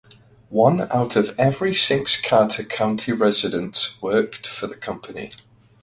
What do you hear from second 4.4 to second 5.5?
for the company.